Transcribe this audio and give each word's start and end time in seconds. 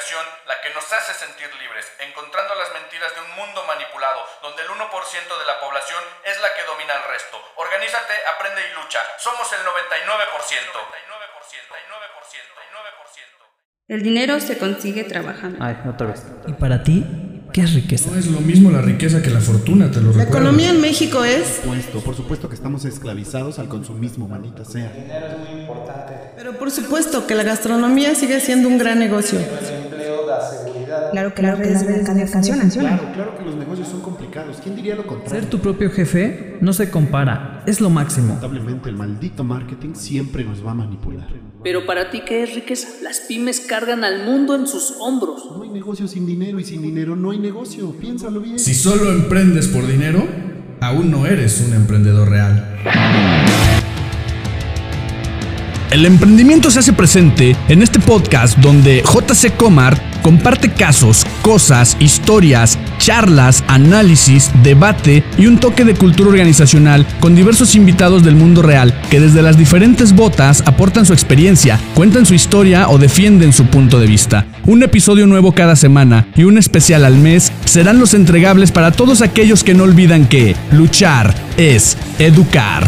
comunicación 0.00 0.24
la 0.48 0.56
que 0.64 0.72
nos 0.72 0.84
hace 0.88 1.12
sentir 1.12 1.48
libres, 1.60 1.84
encontrando 2.00 2.54
las 2.56 2.72
mentiras 2.72 3.12
de 3.12 3.20
un 3.20 3.30
mundo 3.36 3.60
manipulado, 3.68 4.24
donde 4.40 4.64
el 4.64 4.68
1% 4.72 4.80
de 4.80 5.46
la 5.46 5.60
población 5.60 6.00
es 6.24 6.40
la 6.40 6.48
que 6.56 6.64
domina 6.64 6.96
el 6.96 7.04
resto. 7.12 7.36
Organízate, 7.60 8.16
aprende 8.32 8.64
y 8.64 8.72
lucha. 8.80 9.00
Somos 9.20 9.44
el 9.52 9.60
99%. 9.60 9.68
99%. 10.72 10.80
El 13.88 14.02
dinero 14.02 14.40
se 14.40 14.56
consigue 14.56 15.04
trabajando. 15.04 15.58
Ay, 15.60 15.76
otra 15.84 16.06
vez. 16.08 16.24
¿Y 16.46 16.52
para 16.54 16.82
ti 16.82 17.04
qué 17.52 17.62
es 17.62 17.74
riqueza? 17.74 18.10
No 18.10 18.18
es 18.18 18.26
lo 18.26 18.40
mismo 18.40 18.70
la 18.70 18.80
riqueza 18.80 19.20
que 19.20 19.28
la 19.30 19.40
fortuna, 19.40 19.90
te 19.90 20.00
lo 20.00 20.12
La 20.12 20.24
recuerdo. 20.24 20.30
economía 20.30 20.70
en 20.70 20.80
México 20.80 21.24
es, 21.24 21.60
Por 21.60 21.74
supuesto, 21.76 22.00
por 22.00 22.14
supuesto 22.16 22.48
que 22.48 22.54
estamos 22.54 22.84
esclavizados 22.84 23.58
al 23.58 23.68
consumismo, 23.68 24.28
maldita 24.28 24.64
sea. 24.64 24.90
pero 26.36 26.56
por 26.56 26.70
supuesto 26.70 27.26
que 27.26 27.34
la 27.34 27.42
gastronomía 27.42 28.14
sigue 28.14 28.40
siendo 28.40 28.68
un 28.68 28.78
gran 28.78 28.98
negocio. 29.00 29.40
Claro 31.12 31.34
que 31.34 31.42
las 31.42 31.58
redes 31.58 31.86
de 31.86 31.92
mercadeo 31.92 32.26
funcionan. 32.26 32.70
Claro, 32.70 33.12
claro 33.14 33.38
que 33.38 33.44
los 33.44 33.54
negocios 33.54 33.88
son 33.88 34.00
complicados. 34.00 34.58
¿Quién 34.62 34.76
diría 34.76 34.96
lo 34.96 35.06
contrario? 35.06 35.40
Ser 35.40 35.50
tu 35.50 35.58
propio 35.58 35.90
jefe 35.90 36.56
no 36.60 36.72
se 36.72 36.90
compara, 36.90 37.62
es 37.66 37.80
lo 37.80 37.90
máximo. 37.90 38.28
Lamentablemente 38.28 38.88
el 38.88 38.96
maldito 38.96 39.44
marketing 39.44 39.94
siempre 39.94 40.44
nos 40.44 40.64
va 40.64 40.72
a 40.72 40.74
manipular. 40.74 41.28
Pero 41.62 41.84
para 41.84 42.10
ti, 42.10 42.22
¿qué 42.26 42.42
es 42.42 42.54
riqueza? 42.54 42.88
Las 43.02 43.20
pymes 43.20 43.60
cargan 43.60 44.02
al 44.02 44.24
mundo 44.24 44.54
en 44.54 44.66
sus 44.66 44.94
hombros. 44.98 45.44
No 45.54 45.62
hay 45.62 45.68
negocio 45.68 46.08
sin 46.08 46.24
dinero 46.26 46.58
y 46.58 46.64
sin 46.64 46.80
dinero 46.80 47.16
no 47.16 47.32
hay 47.32 47.38
negocio. 47.38 47.92
Piénsalo 47.92 48.40
bien. 48.40 48.58
Si 48.58 48.74
solo 48.74 49.12
emprendes 49.12 49.68
por 49.68 49.86
dinero, 49.86 50.26
aún 50.80 51.10
no 51.10 51.26
eres 51.26 51.62
un 51.66 51.74
emprendedor 51.74 52.30
real. 52.30 52.78
El 55.90 56.06
emprendimiento 56.06 56.70
se 56.70 56.78
hace 56.78 56.92
presente 56.92 57.56
en 57.68 57.82
este 57.82 57.98
podcast 57.98 58.56
donde 58.58 59.02
JC 59.02 59.56
Comar 59.56 60.00
comparte 60.22 60.70
casos, 60.70 61.26
cosas, 61.42 61.96
historias, 61.98 62.78
charlas, 62.98 63.64
análisis, 63.66 64.52
debate 64.62 65.24
y 65.36 65.46
un 65.46 65.58
toque 65.58 65.84
de 65.84 65.94
cultura 65.94 66.30
organizacional 66.30 67.04
con 67.18 67.34
diversos 67.34 67.74
invitados 67.74 68.22
del 68.22 68.36
mundo 68.36 68.62
real 68.62 68.94
que 69.10 69.18
desde 69.18 69.42
las 69.42 69.58
diferentes 69.58 70.14
botas 70.14 70.62
aportan 70.64 71.06
su 71.06 71.12
experiencia, 71.12 71.80
cuentan 71.94 72.24
su 72.24 72.34
historia 72.34 72.88
o 72.88 72.96
defienden 72.96 73.52
su 73.52 73.66
punto 73.66 73.98
de 73.98 74.06
vista. 74.06 74.46
Un 74.66 74.84
episodio 74.84 75.26
nuevo 75.26 75.52
cada 75.52 75.74
semana 75.74 76.28
y 76.36 76.44
un 76.44 76.56
especial 76.56 77.04
al 77.04 77.16
mes 77.16 77.50
serán 77.64 77.98
los 77.98 78.14
entregables 78.14 78.70
para 78.70 78.92
todos 78.92 79.22
aquellos 79.22 79.64
que 79.64 79.74
no 79.74 79.82
olvidan 79.82 80.26
que 80.26 80.54
luchar 80.70 81.34
es 81.56 81.96
educar. 82.20 82.86